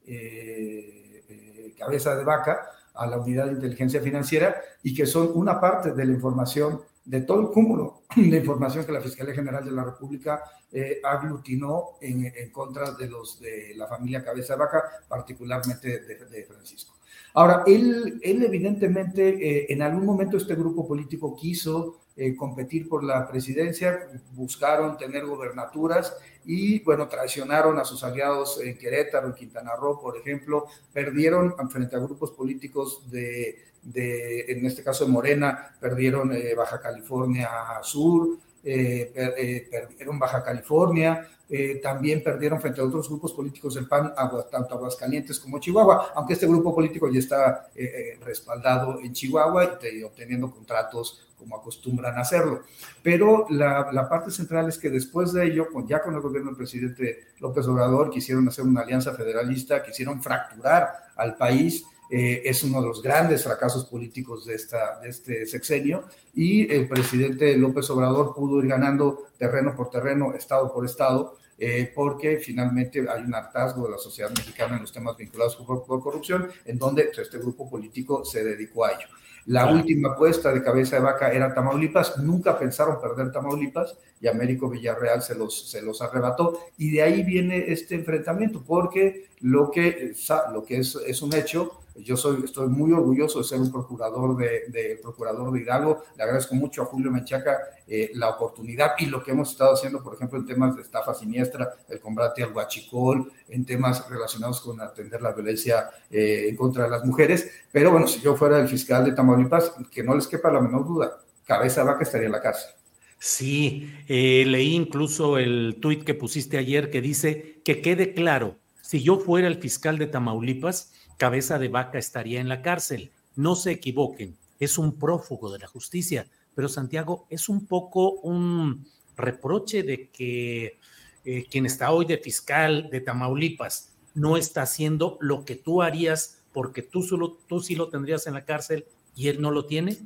eh, 0.05 1.23
eh, 1.27 1.73
Cabeza 1.75 2.15
de 2.15 2.23
Vaca 2.23 2.69
a 2.93 3.07
la 3.07 3.17
Unidad 3.17 3.47
de 3.47 3.53
Inteligencia 3.53 3.99
Financiera 3.99 4.61
y 4.83 4.93
que 4.93 5.07
son 5.07 5.31
una 5.33 5.59
parte 5.59 5.93
de 5.93 6.05
la 6.05 6.11
información, 6.11 6.81
de 7.03 7.21
todo 7.21 7.41
el 7.41 7.47
cúmulo 7.47 8.03
de 8.15 8.37
información 8.37 8.85
que 8.85 8.91
la 8.91 9.01
Fiscalía 9.01 9.33
General 9.33 9.65
de 9.65 9.71
la 9.71 9.83
República 9.83 10.43
eh, 10.71 11.01
aglutinó 11.03 11.97
en, 11.99 12.51
contra 12.51 12.91
de 12.91 13.07
los 13.07 13.39
de 13.39 13.73
la 13.75 13.87
familia 13.87 14.23
Cabeza 14.23 14.53
de 14.53 14.59
Vaca, 14.59 14.83
particularmente 15.07 16.01
de 16.01 16.45
Francisco. 16.47 17.00
Ahora, 17.33 17.63
él, 17.65 18.19
él 18.21 18.43
evidentemente, 18.43 19.29
eh, 19.29 19.65
en 19.69 19.81
algún 19.81 20.05
momento 20.05 20.37
este 20.37 20.55
grupo 20.55 20.87
político 20.87 21.35
quiso 21.35 22.01
eh, 22.17 22.35
competir 22.35 22.89
por 22.89 23.03
la 23.03 23.27
presidencia, 23.27 24.09
buscaron 24.33 24.97
tener 24.97 25.25
gobernaturas 25.25 26.17
y, 26.45 26.79
bueno, 26.83 27.07
traicionaron 27.07 27.79
a 27.79 27.85
sus 27.85 28.03
aliados 28.03 28.59
en 28.61 28.77
Querétaro, 28.77 29.27
en 29.27 29.33
Quintana 29.33 29.75
Roo, 29.75 30.01
por 30.01 30.17
ejemplo, 30.17 30.65
perdieron 30.91 31.55
frente 31.69 31.95
a 31.95 31.99
grupos 31.99 32.31
políticos 32.31 33.09
de, 33.09 33.59
de 33.81 34.51
en 34.51 34.65
este 34.65 34.83
caso 34.83 35.05
de 35.05 35.11
Morena, 35.11 35.75
perdieron 35.79 36.33
eh, 36.33 36.53
Baja 36.53 36.81
California 36.81 37.49
Sur, 37.81 38.37
perdieron 38.63 40.19
Baja 40.19 40.43
California, 40.43 41.27
eh, 41.53 41.81
también 41.83 42.23
perdieron 42.23 42.61
frente 42.61 42.79
a 42.79 42.85
otros 42.85 43.09
grupos 43.09 43.33
políticos 43.33 43.75
del 43.75 43.85
PAN, 43.85 44.13
tanto 44.49 44.73
Aguascalientes 44.73 45.37
como 45.37 45.59
Chihuahua, 45.59 46.13
aunque 46.15 46.31
este 46.31 46.47
grupo 46.47 46.73
político 46.73 47.09
ya 47.09 47.19
está 47.19 47.67
eh, 47.75 47.83
eh, 47.83 48.19
respaldado 48.23 49.01
en 49.01 49.11
Chihuahua 49.11 49.77
y 49.91 50.01
obteniendo 50.01 50.49
contratos 50.49 51.27
como 51.37 51.57
acostumbran 51.57 52.17
hacerlo. 52.17 52.61
Pero 53.03 53.47
la, 53.49 53.91
la, 53.91 54.07
parte 54.07 54.31
central 54.31 54.69
es 54.69 54.77
que 54.77 54.89
después 54.89 55.33
de 55.33 55.45
ello, 55.45 55.67
con, 55.73 55.85
ya 55.85 56.01
con 56.01 56.15
el 56.15 56.21
gobierno 56.21 56.51
del 56.51 56.57
presidente 56.57 57.27
López 57.41 57.67
Obrador, 57.67 58.09
quisieron 58.09 58.47
hacer 58.47 58.63
una 58.63 58.83
alianza 58.83 59.13
federalista, 59.13 59.83
quisieron 59.83 60.23
fracturar 60.23 60.89
al 61.17 61.35
país. 61.35 61.83
Es 62.11 62.63
uno 62.63 62.81
de 62.81 62.87
los 62.87 63.01
grandes 63.01 63.43
fracasos 63.43 63.85
políticos 63.85 64.45
de, 64.45 64.55
esta, 64.55 64.99
de 64.99 65.09
este 65.09 65.45
sexenio 65.45 66.03
y 66.33 66.71
el 66.71 66.87
presidente 66.87 67.55
López 67.57 67.89
Obrador 67.89 68.35
pudo 68.35 68.59
ir 68.59 68.67
ganando 68.67 69.27
terreno 69.37 69.75
por 69.75 69.89
terreno, 69.89 70.33
estado 70.33 70.73
por 70.73 70.85
estado, 70.85 71.37
eh, 71.57 71.91
porque 71.93 72.37
finalmente 72.37 73.05
hay 73.07 73.21
un 73.21 73.35
hartazgo 73.35 73.85
de 73.85 73.91
la 73.91 73.97
sociedad 73.99 74.31
mexicana 74.31 74.75
en 74.75 74.81
los 74.81 74.91
temas 74.91 75.15
vinculados 75.15 75.55
por, 75.57 75.85
corrupción, 75.85 76.49
en 76.65 76.79
donde 76.79 77.11
este 77.15 77.37
grupo 77.37 77.69
político 77.69 78.25
se 78.25 78.43
dedicó 78.43 78.85
a 78.85 78.93
ello. 78.93 79.07
La 79.45 79.71
última 79.71 80.13
apuesta 80.13 80.51
de 80.51 80.63
cabeza 80.63 80.95
de 80.95 81.03
vaca 81.03 81.31
era 81.31 81.53
Tamaulipas, 81.53 82.17
nunca 82.17 82.57
pensaron 82.57 82.99
perder 82.99 83.31
Tamaulipas 83.31 83.95
y 84.19 84.27
Américo 84.27 84.69
Villarreal 84.69 85.21
se 85.21 85.35
los, 85.35 85.69
se 85.69 85.81
los 85.81 86.01
arrebató. 86.01 86.59
Y 86.77 86.91
de 86.91 87.03
ahí 87.03 87.23
viene 87.23 87.71
este 87.71 87.95
enfrentamiento, 87.95 88.63
porque 88.65 89.29
lo 89.41 89.69
que, 89.69 90.13
lo 90.51 90.63
que 90.63 90.77
es, 90.77 90.95
es 91.07 91.21
un 91.21 91.35
hecho 91.35 91.80
yo 91.95 92.17
soy, 92.17 92.43
estoy 92.45 92.67
muy 92.67 92.91
orgulloso 92.91 93.39
de 93.39 93.45
ser 93.45 93.59
un 93.59 93.71
procurador 93.71 94.35
de, 94.37 94.99
procurador 95.01 95.51
de 95.51 95.61
Hidalgo. 95.61 96.03
Le 96.17 96.23
agradezco 96.23 96.55
mucho 96.55 96.83
a 96.83 96.85
Julio 96.85 97.11
Menchaca 97.11 97.57
eh, 97.87 98.11
la 98.13 98.29
oportunidad 98.29 98.91
y 98.99 99.07
lo 99.07 99.23
que 99.23 99.31
hemos 99.31 99.51
estado 99.51 99.73
haciendo, 99.73 100.01
por 100.01 100.15
ejemplo, 100.15 100.39
en 100.39 100.45
temas 100.45 100.75
de 100.75 100.81
estafa 100.81 101.13
siniestra, 101.13 101.73
el 101.89 101.99
combate 101.99 102.43
al 102.43 102.53
guachicol, 102.53 103.31
en 103.49 103.65
temas 103.65 104.09
relacionados 104.09 104.61
con 104.61 104.79
atender 104.81 105.21
la 105.21 105.33
violencia 105.33 105.89
eh, 106.09 106.47
en 106.49 106.55
contra 106.55 106.85
de 106.85 106.89
las 106.89 107.05
mujeres. 107.05 107.49
Pero 107.71 107.91
bueno, 107.91 108.07
si 108.07 108.21
yo 108.21 108.35
fuera 108.35 108.59
el 108.59 108.67
fiscal 108.67 109.05
de 109.05 109.11
Tamaulipas, 109.11 109.73
que 109.91 110.03
no 110.03 110.15
les 110.15 110.27
quepa 110.27 110.51
la 110.51 110.61
menor 110.61 110.87
duda, 110.87 111.19
cabeza 111.45 111.83
vaca 111.83 112.03
estaría 112.03 112.27
en 112.27 112.33
la 112.33 112.41
cárcel. 112.41 112.71
Sí, 113.19 113.93
eh, 114.07 114.45
leí 114.47 114.73
incluso 114.73 115.37
el 115.37 115.77
tuit 115.79 116.03
que 116.03 116.15
pusiste 116.15 116.57
ayer 116.57 116.89
que 116.89 117.01
dice 117.01 117.61
que 117.63 117.79
quede 117.79 118.15
claro, 118.15 118.57
si 118.81 119.03
yo 119.03 119.19
fuera 119.19 119.47
el 119.47 119.57
fiscal 119.57 119.99
de 119.99 120.07
Tamaulipas, 120.07 120.91
cabeza 121.21 121.59
de 121.59 121.67
vaca 121.67 121.99
estaría 121.99 122.41
en 122.41 122.49
la 122.49 122.63
cárcel. 122.63 123.11
No 123.35 123.53
se 123.53 123.69
equivoquen, 123.69 124.35
es 124.59 124.79
un 124.79 124.97
prófugo 124.97 125.51
de 125.51 125.59
la 125.59 125.67
justicia, 125.67 126.25
pero 126.55 126.67
Santiago 126.67 127.27
es 127.29 127.47
un 127.47 127.67
poco 127.67 128.13
un 128.21 128.87
reproche 129.15 129.83
de 129.83 130.09
que 130.09 130.79
eh, 131.23 131.45
quien 131.47 131.67
está 131.67 131.91
hoy 131.91 132.05
de 132.05 132.17
fiscal 132.17 132.89
de 132.91 133.01
Tamaulipas 133.01 133.93
no 134.15 134.35
está 134.35 134.63
haciendo 134.63 135.19
lo 135.21 135.45
que 135.45 135.55
tú 135.55 135.83
harías 135.83 136.41
porque 136.53 136.81
tú, 136.81 137.03
solo, 137.03 137.37
tú 137.47 137.59
sí 137.59 137.75
lo 137.75 137.89
tendrías 137.89 138.25
en 138.25 138.33
la 138.33 138.43
cárcel 138.43 138.87
y 139.15 139.27
él 139.27 139.39
no 139.43 139.51
lo 139.51 139.67
tiene? 139.67 139.99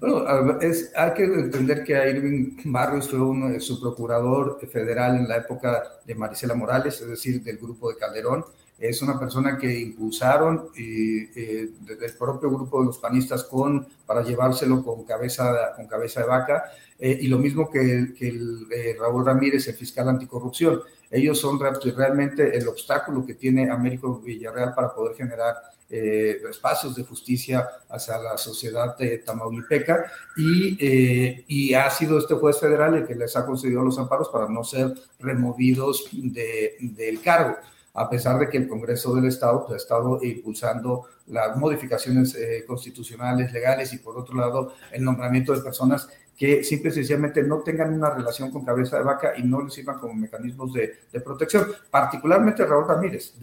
Bueno, 0.00 0.58
es, 0.60 0.90
hay 0.96 1.14
que 1.14 1.22
entender 1.22 1.84
que 1.84 1.92
Irving 1.92 2.56
Barrios 2.64 3.08
fue 3.08 3.20
uno, 3.20 3.60
su 3.60 3.80
procurador 3.80 4.58
federal 4.66 5.18
en 5.18 5.28
la 5.28 5.36
época 5.36 6.00
de 6.04 6.16
Marisela 6.16 6.54
Morales, 6.54 7.00
es 7.00 7.06
decir, 7.06 7.44
del 7.44 7.58
grupo 7.58 7.90
de 7.90 7.96
Calderón. 7.96 8.44
Es 8.78 9.02
una 9.02 9.18
persona 9.18 9.58
que 9.58 9.78
impulsaron 9.78 10.68
y, 10.76 11.24
eh, 11.38 11.70
el 12.00 12.12
propio 12.18 12.50
grupo 12.50 12.80
de 12.80 12.86
los 12.86 12.98
panistas 12.98 13.44
con, 13.44 13.86
para 14.06 14.22
llevárselo 14.22 14.84
con 14.84 15.04
cabeza, 15.04 15.72
con 15.76 15.86
cabeza 15.86 16.20
de 16.20 16.26
vaca. 16.26 16.64
Eh, 16.98 17.18
y 17.22 17.26
lo 17.26 17.38
mismo 17.38 17.70
que, 17.70 17.80
el, 17.80 18.66
eh, 18.72 18.96
Raúl 18.98 19.26
Ramírez, 19.26 19.66
el 19.68 19.74
fiscal 19.74 20.08
anticorrupción. 20.08 20.80
Ellos 21.10 21.38
son 21.40 21.58
realmente 21.58 22.56
el 22.56 22.68
obstáculo 22.68 23.24
que 23.24 23.34
tiene 23.34 23.70
Américo 23.70 24.20
Villarreal 24.20 24.74
para 24.74 24.94
poder 24.94 25.16
generar 25.16 25.56
eh, 25.90 26.42
espacios 26.50 26.94
de 26.94 27.02
justicia 27.02 27.66
hacia 27.88 28.18
la 28.18 28.36
sociedad 28.36 28.94
de 28.98 29.18
tamaulipeca 29.18 30.04
y, 30.36 30.76
eh, 30.78 31.44
y, 31.48 31.72
ha 31.72 31.88
sido 31.88 32.18
este 32.18 32.34
juez 32.34 32.60
federal 32.60 32.94
el 32.94 33.06
que 33.06 33.14
les 33.14 33.34
ha 33.36 33.46
concedido 33.46 33.82
los 33.82 33.98
amparos 33.98 34.28
para 34.28 34.46
no 34.50 34.62
ser 34.64 34.92
removidos 35.18 36.10
de, 36.12 36.76
del 36.78 37.22
cargo 37.22 37.56
a 37.98 38.08
pesar 38.08 38.38
de 38.38 38.48
que 38.48 38.58
el 38.58 38.68
Congreso 38.68 39.14
del 39.14 39.26
Estado 39.26 39.64
pues, 39.66 39.74
ha 39.74 39.76
estado 39.76 40.22
impulsando 40.22 41.06
las 41.26 41.56
modificaciones 41.56 42.34
eh, 42.34 42.64
constitucionales, 42.66 43.52
legales 43.52 43.92
y 43.92 43.98
por 43.98 44.16
otro 44.16 44.36
lado 44.36 44.72
el 44.92 45.02
nombramiento 45.04 45.52
de 45.52 45.62
personas 45.62 46.08
que 46.38 46.62
simple 46.62 46.90
y 46.90 46.92
sencillamente 46.92 47.42
no 47.42 47.58
tengan 47.62 47.92
una 47.92 48.10
relación 48.10 48.52
con 48.52 48.64
cabeza 48.64 48.96
de 48.96 49.02
vaca 49.02 49.32
y 49.36 49.42
no 49.42 49.60
les 49.60 49.74
sirvan 49.74 49.98
como 49.98 50.14
mecanismos 50.14 50.72
de, 50.72 50.96
protección. 51.20 51.66
Particularmente 51.90 52.64
Raúl 52.64 52.86
Ramírez, 52.86 53.34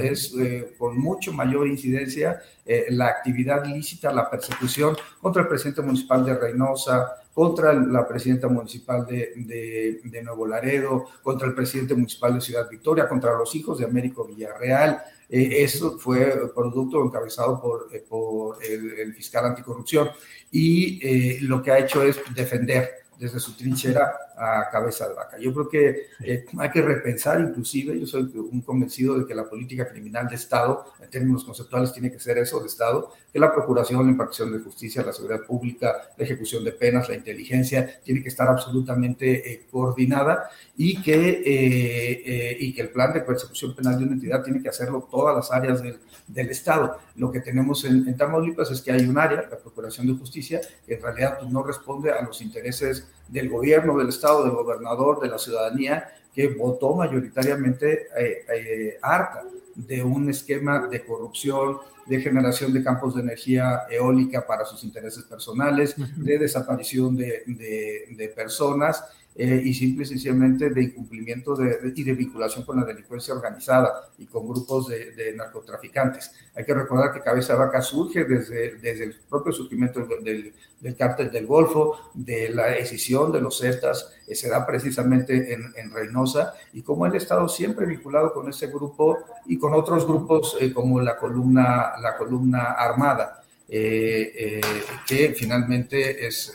es 0.00 0.32
eh, 0.38 0.74
con 0.78 0.96
mucho 0.96 1.32
mayor 1.32 1.66
incidencia 1.66 2.40
eh, 2.64 2.86
la 2.90 3.08
actividad 3.08 3.64
ilícita, 3.64 4.12
la 4.12 4.30
persecución 4.30 4.96
contra 5.20 5.42
el 5.42 5.48
presidente 5.48 5.82
municipal 5.82 6.24
de 6.24 6.36
Reynosa, 6.36 7.16
contra 7.34 7.72
la 7.72 8.06
presidenta 8.06 8.46
municipal 8.46 9.04
de, 9.04 10.00
de, 10.04 10.22
Nuevo 10.22 10.46
Laredo, 10.46 11.06
contra 11.22 11.48
el 11.48 11.54
presidente 11.54 11.94
municipal 11.94 12.34
de 12.34 12.40
Ciudad 12.40 12.70
Victoria, 12.70 13.08
contra 13.08 13.36
los 13.36 13.54
hijos 13.56 13.78
de 13.78 13.84
Américo 13.84 14.24
Villarreal. 14.24 15.02
Eh, 15.28 15.62
eso 15.64 15.98
fue 15.98 16.52
producto 16.54 17.04
encabezado 17.04 17.60
por, 17.60 17.88
por 18.08 18.62
el, 18.62 19.14
fiscal 19.14 19.46
anticorrupción. 19.46 20.10
Y 20.50 21.00
eh, 21.06 21.38
lo 21.42 21.62
que 21.62 21.72
ha 21.72 21.78
hecho 21.78 22.02
es 22.02 22.20
defender 22.34 22.90
desde 23.18 23.40
su 23.40 23.56
trinchera 23.56 24.12
a 24.36 24.68
cabeza 24.70 25.08
de 25.08 25.14
vaca. 25.14 25.38
Yo 25.38 25.52
creo 25.52 25.68
que 25.68 26.06
eh, 26.22 26.44
hay 26.58 26.70
que 26.70 26.82
repensar 26.82 27.40
inclusive, 27.40 27.98
yo 27.98 28.06
soy 28.06 28.30
un 28.34 28.60
convencido 28.60 29.18
de 29.18 29.26
que 29.26 29.34
la 29.34 29.48
política 29.48 29.88
criminal 29.88 30.28
de 30.28 30.34
Estado, 30.34 30.92
en 31.00 31.08
términos 31.08 31.44
conceptuales, 31.44 31.92
tiene 31.92 32.12
que 32.12 32.20
ser 32.20 32.36
eso 32.38 32.60
de 32.60 32.66
Estado, 32.66 33.12
que 33.32 33.38
la 33.38 33.52
procuración, 33.52 34.04
la 34.04 34.10
impartición 34.10 34.52
de 34.52 34.58
justicia, 34.58 35.02
la 35.02 35.12
seguridad 35.12 35.44
pública, 35.46 36.10
la 36.16 36.24
ejecución 36.24 36.64
de 36.64 36.72
penas, 36.72 37.08
la 37.08 37.14
inteligencia, 37.14 38.00
tiene 38.02 38.22
que 38.22 38.28
estar 38.28 38.48
absolutamente 38.48 39.52
eh, 39.52 39.66
coordinada 39.70 40.50
y 40.76 41.00
que, 41.02 41.42
eh, 41.46 42.56
y 42.60 42.74
que 42.74 42.82
el 42.82 42.90
plan 42.90 43.14
de 43.14 43.22
persecución 43.22 43.74
penal 43.74 43.98
de 43.98 44.04
una 44.04 44.12
entidad 44.14 44.42
tiene 44.42 44.62
que 44.62 44.68
hacerlo 44.68 45.08
todas 45.10 45.34
las 45.34 45.50
áreas 45.50 45.82
del, 45.82 45.98
del 46.26 46.50
Estado. 46.50 46.98
Lo 47.16 47.32
que 47.32 47.40
tenemos 47.40 47.84
en, 47.84 48.06
en, 48.06 48.16
Tamaulipas 48.16 48.70
es 48.70 48.82
que 48.82 48.92
hay 48.92 49.06
un 49.06 49.18
área, 49.18 49.46
la 49.50 49.58
Procuración 49.58 50.06
de 50.06 50.14
Justicia, 50.14 50.60
que 50.86 50.94
en 50.94 51.02
realidad 51.02 51.38
pues, 51.38 51.50
no 51.50 51.62
responde 51.62 52.10
a 52.10 52.22
los 52.22 52.42
intereses 52.42 53.08
del 53.28 53.48
gobierno 53.48 53.96
del 53.98 54.08
Estado, 54.08 54.44
del 54.44 54.54
gobernador, 54.54 55.20
de 55.20 55.28
la 55.28 55.38
ciudadanía, 55.38 56.08
que 56.34 56.48
votó 56.48 56.94
mayoritariamente 56.94 58.08
eh, 58.16 58.44
eh, 58.54 58.98
harta 59.02 59.42
de 59.74 60.02
un 60.02 60.28
esquema 60.30 60.86
de 60.86 61.04
corrupción, 61.04 61.78
de 62.06 62.20
generación 62.20 62.72
de 62.72 62.84
campos 62.84 63.14
de 63.14 63.22
energía 63.22 63.82
eólica 63.90 64.46
para 64.46 64.64
sus 64.64 64.84
intereses 64.84 65.24
personales, 65.24 65.96
de 66.16 66.38
desaparición 66.38 67.16
de, 67.16 67.42
de 67.46 68.32
personas 68.34 69.04
eh, 69.38 69.60
y 69.64 69.74
simple 69.74 70.04
y 70.04 70.06
sencillamente 70.06 70.70
de 70.70 70.82
incumplimiento 70.82 71.54
de, 71.54 71.92
y 71.94 72.02
de 72.02 72.14
vinculación 72.14 72.64
con 72.64 72.80
la 72.80 72.86
delincuencia 72.86 73.34
organizada 73.34 74.08
y 74.16 74.24
con 74.24 74.48
grupos 74.48 74.88
de, 74.88 75.34
narcotraficantes. 75.36 76.32
Hay 76.54 76.64
que 76.64 76.72
recordar 76.72 77.12
que 77.12 77.20
Cabeza 77.20 77.52
de 77.52 77.58
Vaca 77.58 77.82
surge 77.82 78.24
desde, 78.24 78.76
desde 78.76 79.04
el 79.04 79.16
propio 79.28 79.52
surgimiento 79.52 80.00
del, 80.22 80.54
del 80.80 80.96
cártel 80.96 81.30
del 81.30 81.46
Golfo, 81.46 81.98
de 82.14 82.48
la 82.48 82.68
decisión 82.68 83.30
de 83.30 83.42
los 83.42 83.58
Zetas, 83.58 84.14
eh, 84.26 84.34
se 84.34 84.48
da 84.48 84.66
precisamente 84.66 85.52
en, 85.52 85.72
en, 85.76 85.90
Reynosa, 85.90 86.54
y 86.72 86.82
como 86.82 87.04
él 87.04 87.12
ha 87.12 87.18
estado 87.18 87.46
siempre 87.48 87.84
vinculado 87.84 88.32
con 88.32 88.48
ese 88.48 88.68
grupo 88.68 89.18
y 89.44 89.58
con 89.58 89.74
otros 89.74 90.06
grupos 90.06 90.56
eh, 90.60 90.72
como 90.72 91.00
la 91.00 91.16
columna, 91.16 91.92
la 92.00 92.16
columna 92.16 92.72
armada. 92.72 93.42
Que 93.68 95.34
finalmente 95.36 96.26
es, 96.26 96.52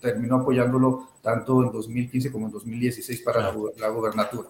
terminó 0.00 0.36
apoyándolo 0.36 1.08
tanto 1.22 1.62
en 1.62 1.72
2015 1.72 2.32
como 2.32 2.46
en 2.46 2.52
2016 2.52 3.20
para 3.22 3.42
la, 3.42 3.54
la 3.78 3.88
gobernatura. 3.88 4.48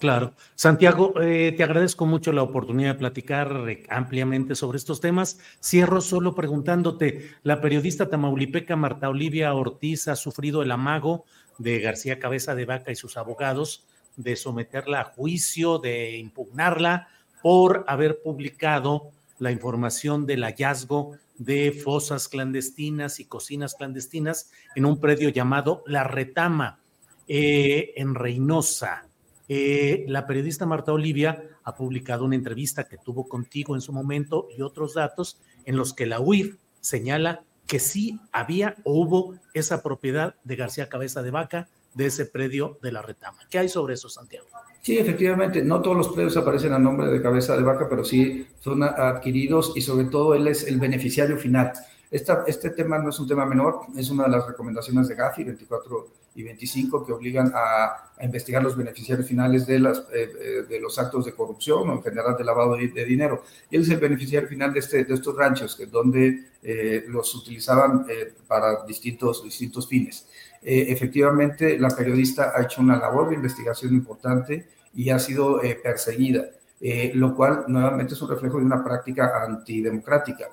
Claro. 0.00 0.32
Santiago, 0.54 1.12
eh, 1.20 1.52
te 1.54 1.62
agradezco 1.62 2.06
mucho 2.06 2.32
la 2.32 2.42
oportunidad 2.42 2.94
de 2.94 2.98
platicar 2.98 3.68
eh, 3.68 3.84
ampliamente 3.90 4.54
sobre 4.54 4.78
estos 4.78 5.02
temas. 5.02 5.38
Cierro 5.62 6.00
solo 6.00 6.34
preguntándote, 6.34 7.32
la 7.42 7.60
periodista 7.60 8.08
tamaulipeca 8.08 8.76
Marta 8.76 9.10
Olivia 9.10 9.52
Ortiz 9.52 10.08
ha 10.08 10.16
sufrido 10.16 10.62
el 10.62 10.70
amago 10.70 11.26
de 11.58 11.80
García 11.80 12.18
Cabeza 12.18 12.54
de 12.54 12.64
Vaca 12.64 12.90
y 12.90 12.96
sus 12.96 13.18
abogados 13.18 13.84
de 14.16 14.36
someterla 14.36 15.02
a 15.02 15.04
juicio, 15.04 15.78
de 15.78 16.16
impugnarla 16.16 17.08
por 17.42 17.84
haber 17.86 18.22
publicado 18.22 19.10
la 19.40 19.50
información 19.50 20.26
del 20.26 20.44
hallazgo 20.44 21.16
de 21.38 21.72
fosas 21.72 22.28
clandestinas 22.28 23.18
y 23.18 23.24
cocinas 23.24 23.74
clandestinas 23.74 24.50
en 24.76 24.84
un 24.84 25.00
predio 25.00 25.30
llamado 25.30 25.82
La 25.86 26.04
Retama, 26.04 26.78
eh, 27.26 27.92
en 27.96 28.14
Reynosa. 28.14 29.06
Eh, 29.48 30.04
la 30.06 30.26
periodista 30.26 30.66
Marta 30.66 30.92
Olivia 30.92 31.42
ha 31.64 31.74
publicado 31.74 32.24
una 32.24 32.36
entrevista 32.36 32.84
que 32.84 32.98
tuvo 32.98 33.26
contigo 33.26 33.74
en 33.74 33.80
su 33.80 33.92
momento 33.92 34.46
y 34.56 34.62
otros 34.62 34.94
datos 34.94 35.40
en 35.64 35.76
los 35.76 35.94
que 35.94 36.06
la 36.06 36.20
UIF 36.20 36.56
señala 36.80 37.42
que 37.66 37.80
sí 37.80 38.20
había 38.32 38.76
o 38.84 38.92
hubo 38.92 39.34
esa 39.54 39.82
propiedad 39.82 40.34
de 40.44 40.56
García 40.56 40.88
Cabeza 40.88 41.22
de 41.22 41.30
Vaca 41.30 41.68
de 41.94 42.06
ese 42.06 42.26
predio 42.26 42.78
de 42.82 42.92
la 42.92 43.02
retama. 43.02 43.38
¿Qué 43.48 43.58
hay 43.58 43.68
sobre 43.68 43.94
eso, 43.94 44.08
Santiago? 44.08 44.48
Sí, 44.82 44.98
efectivamente, 44.98 45.62
no 45.62 45.82
todos 45.82 45.96
los 45.96 46.08
predios 46.08 46.36
aparecen 46.38 46.72
a 46.72 46.78
nombre 46.78 47.08
de 47.08 47.20
cabeza 47.20 47.54
de 47.54 47.62
vaca, 47.62 47.86
pero 47.88 48.02
sí 48.02 48.46
son 48.60 48.82
adquiridos 48.82 49.74
y 49.76 49.82
sobre 49.82 50.06
todo 50.06 50.34
él 50.34 50.46
es 50.48 50.66
el 50.66 50.80
beneficiario 50.80 51.36
final. 51.36 51.72
Esta, 52.10 52.44
este 52.46 52.70
tema 52.70 52.98
no 52.98 53.10
es 53.10 53.20
un 53.20 53.28
tema 53.28 53.44
menor, 53.44 53.80
es 53.96 54.08
una 54.10 54.24
de 54.24 54.30
las 54.30 54.46
recomendaciones 54.46 55.06
de 55.08 55.14
Gafi 55.14 55.44
24 55.44 56.08
y 56.34 56.42
25 56.42 57.04
que 57.04 57.12
obligan 57.12 57.52
a, 57.54 58.06
investigar 58.22 58.62
los 58.62 58.76
beneficiarios 58.76 59.26
finales 59.26 59.66
de, 59.66 59.78
las, 59.78 60.00
eh, 60.12 60.30
eh, 60.38 60.62
de 60.68 60.78
los 60.78 60.98
actos 60.98 61.24
de 61.24 61.32
corrupción 61.32 61.88
o 61.88 61.94
en 61.94 62.02
general 62.02 62.36
de 62.36 62.44
lavado 62.44 62.76
de, 62.76 63.04
dinero. 63.06 63.44
Él 63.70 63.80
es 63.80 63.88
el 63.88 63.98
beneficiario 63.98 64.46
final 64.46 64.74
de, 64.74 64.80
este, 64.80 65.04
de 65.04 65.14
estos 65.14 65.34
ranchos, 65.34 65.74
que, 65.74 65.86
donde 65.86 66.50
eh, 66.62 67.06
los 67.08 67.34
utilizaban 67.34 68.04
para 68.46 68.84
distintos, 68.84 69.42
distintos 69.42 69.88
fines. 69.88 70.26
Eh, 70.62 70.86
efectivamente 70.88 71.78
la 71.78 71.88
periodista 71.88 72.52
ha 72.54 72.62
hecho 72.62 72.82
una 72.82 72.98
labor 72.98 73.30
de 73.30 73.36
investigación 73.36 73.94
importante 73.94 74.68
y 74.94 75.08
ha 75.08 75.18
sido 75.18 75.62
eh, 75.62 75.78
perseguida, 75.82 76.50
eh, 76.80 77.12
lo 77.14 77.34
cual 77.34 77.64
nuevamente 77.68 78.12
es 78.12 78.20
un 78.20 78.28
reflejo 78.28 78.58
de 78.58 78.64
una 78.64 78.84
práctica 78.84 79.42
antidemocrática. 79.44 80.48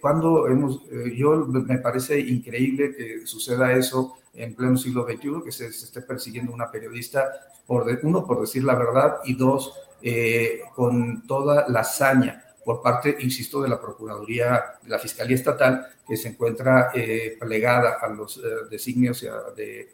cuando 0.00 0.46
hemos, 0.48 0.82
yo 1.14 1.46
me 1.46 1.78
parece 1.78 2.18
increíble 2.20 2.94
que 2.96 3.26
suceda 3.26 3.72
eso 3.72 4.17
en 4.38 4.54
pleno 4.54 4.76
siglo 4.76 5.04
XXI, 5.04 5.42
que 5.44 5.52
se, 5.52 5.66
esté 5.66 6.00
persiguiendo 6.02 6.52
una 6.52 6.70
periodista, 6.70 7.30
por 7.66 7.86
uno, 8.02 8.26
por 8.26 8.40
decir 8.40 8.64
la 8.64 8.74
verdad, 8.74 9.18
y 9.24 9.34
dos, 9.34 9.74
con 10.74 11.26
toda 11.26 11.68
la 11.68 11.80
hazaña 11.80 12.44
por 12.68 12.82
parte, 12.82 13.16
insisto, 13.20 13.62
de 13.62 13.68
la 13.70 13.80
Procuraduría, 13.80 14.62
de 14.82 14.90
la 14.90 14.98
Fiscalía 14.98 15.36
Estatal, 15.36 15.86
que 16.06 16.18
se 16.18 16.28
encuentra 16.28 16.90
eh, 16.94 17.34
plegada 17.40 17.96
a 17.98 18.08
los 18.08 18.36
eh, 18.36 18.40
designios 18.70 19.24
de, 19.56 19.88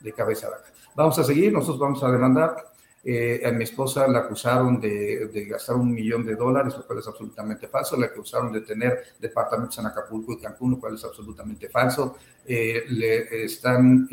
de, 0.00 0.12
cabeza 0.12 0.50
vaca. 0.50 0.72
Vamos 0.96 1.16
a 1.20 1.22
seguir, 1.22 1.52
nosotros 1.52 1.78
vamos 1.78 2.02
a 2.02 2.10
demandar. 2.10 2.56
Eh, 3.04 3.42
a 3.46 3.52
mi 3.52 3.64
esposa 3.64 4.06
la 4.08 4.20
acusaron 4.20 4.80
de, 4.80 5.28
de, 5.28 5.44
gastar 5.46 5.76
un 5.76 5.92
millón 5.92 6.26
de 6.26 6.34
dólares, 6.34 6.74
lo 6.76 6.86
cual 6.86 6.98
es 6.98 7.06
absolutamente 7.06 7.68
falso. 7.68 7.96
La 7.96 8.06
acusaron 8.06 8.52
de 8.52 8.60
tener 8.62 9.02
departamentos 9.18 9.78
en 9.78 9.86
Acapulco 9.86 10.32
y 10.32 10.38
Cancún, 10.38 10.72
lo 10.72 10.80
cual 10.80 10.94
es 10.94 11.04
absolutamente 11.04 11.68
falso. 11.68 12.16
le 12.46 13.44
están 13.44 14.08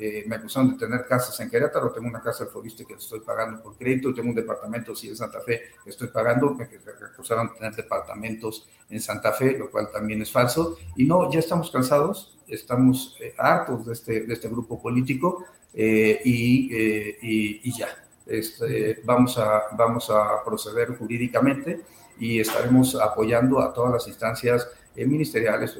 eh, 0.00 0.24
me 0.28 0.36
acusaron 0.36 0.72
de 0.72 0.78
tener 0.78 1.06
casas 1.06 1.38
en 1.40 1.50
Querétaro, 1.50 1.90
tengo 1.90 2.06
una 2.06 2.22
casa 2.22 2.44
de 2.44 2.86
que 2.86 2.94
estoy 2.94 3.18
pagando 3.20 3.60
por 3.60 3.76
crédito, 3.76 4.14
tengo 4.14 4.28
un 4.28 4.34
departamento 4.34 4.94
sí 4.94 5.08
en 5.08 5.16
Santa 5.16 5.40
Fe 5.40 5.72
que 5.82 5.90
estoy 5.90 6.06
pagando, 6.08 6.54
me 6.54 6.68
acusaron 7.12 7.48
de 7.48 7.54
tener 7.54 7.74
departamentos 7.74 8.68
en 8.88 9.00
Santa 9.00 9.32
Fe, 9.32 9.58
lo 9.58 9.70
cual 9.72 9.90
también 9.90 10.22
es 10.22 10.30
falso. 10.30 10.78
Y 10.94 11.04
no, 11.04 11.28
ya 11.32 11.40
estamos 11.40 11.72
cansados, 11.72 12.37
estamos 12.48 13.16
eh, 13.20 13.34
hartos 13.38 13.86
de 13.86 13.92
este, 13.92 14.20
de 14.22 14.34
este 14.34 14.48
grupo 14.48 14.80
político 14.80 15.44
eh, 15.74 16.20
y, 16.24 16.74
y, 16.74 17.60
y, 17.64 17.78
ya. 17.78 17.88
Este, 18.26 19.00
vamos, 19.04 19.38
a, 19.38 19.62
vamos 19.76 20.10
a 20.10 20.44
proceder 20.44 20.96
jurídicamente 20.96 21.80
y 22.18 22.40
estaremos 22.40 22.94
apoyando 22.94 23.60
a 23.60 23.72
todas 23.72 23.92
las 23.92 24.08
instancias 24.08 24.68
ministeriales, 24.96 25.78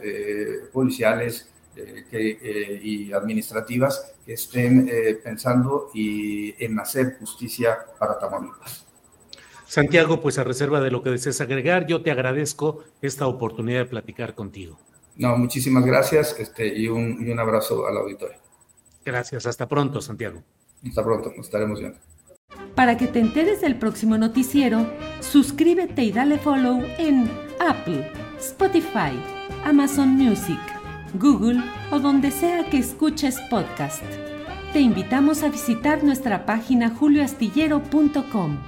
policiales 0.72 1.50
y 2.12 3.12
administrativas 3.12 4.14
que 4.24 4.34
estén 4.34 4.88
pensando 5.22 5.90
y 5.92 6.54
en 6.64 6.78
hacer 6.78 7.18
justicia 7.18 7.76
para 7.98 8.18
Tamaulipas. 8.18 8.86
Santiago, 9.68 10.22
pues 10.22 10.38
a 10.38 10.44
reserva 10.44 10.80
de 10.80 10.90
lo 10.90 11.02
que 11.02 11.10
desees 11.10 11.42
agregar, 11.42 11.86
yo 11.86 12.00
te 12.00 12.10
agradezco 12.10 12.84
esta 13.02 13.26
oportunidad 13.26 13.80
de 13.80 13.86
platicar 13.86 14.34
contigo. 14.34 14.78
No, 15.18 15.36
muchísimas 15.36 15.84
gracias 15.84 16.34
este, 16.38 16.66
y, 16.66 16.88
un, 16.88 17.18
y 17.20 17.30
un 17.30 17.38
abrazo 17.40 17.86
al 17.86 17.96
auditorio. 17.98 18.38
Gracias, 19.04 19.46
hasta 19.46 19.68
pronto, 19.68 20.00
Santiago. 20.00 20.42
Hasta 20.86 21.04
pronto, 21.04 21.32
nos 21.36 21.46
estaremos 21.46 21.80
viendo. 21.80 21.98
Para 22.74 22.96
que 22.96 23.08
te 23.08 23.18
enteres 23.18 23.60
del 23.60 23.78
próximo 23.78 24.16
noticiero, 24.16 24.86
suscríbete 25.20 26.04
y 26.04 26.12
dale 26.12 26.38
follow 26.38 26.80
en 26.98 27.28
Apple, 27.58 28.10
Spotify, 28.38 29.12
Amazon 29.64 30.10
Music, 30.10 30.60
Google 31.14 31.60
o 31.90 31.98
donde 31.98 32.30
sea 32.30 32.70
que 32.70 32.78
escuches 32.78 33.38
podcast. 33.50 34.04
Te 34.72 34.80
invitamos 34.80 35.42
a 35.42 35.48
visitar 35.48 36.04
nuestra 36.04 36.46
página 36.46 36.90
julioastillero.com. 36.90 38.67